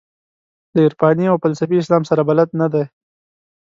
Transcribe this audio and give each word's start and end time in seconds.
له 0.73 0.79
عرفاني 0.85 1.25
او 1.31 1.35
فلسفي 1.43 1.75
اسلام 1.83 2.03
سره 2.09 2.21
بلد 2.29 2.49
نه 2.59 2.67
دي. 2.73 2.83